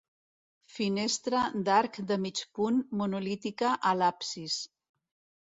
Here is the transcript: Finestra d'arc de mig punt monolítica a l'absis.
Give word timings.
Finestra 0.77 1.41
d'arc 1.67 1.99
de 2.13 2.17
mig 2.23 2.41
punt 2.61 2.81
monolítica 3.03 3.75
a 3.93 3.95
l'absis. 4.01 4.59